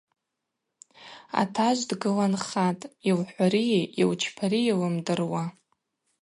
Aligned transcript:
Атажв 1.41 1.83
дгыланхатӏ 1.89 2.89
йылхӏвари 3.07 3.65
йылчпари 3.99 4.61
лымдыруа. 4.79 5.43